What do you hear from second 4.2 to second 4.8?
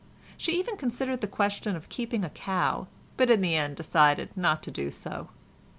not to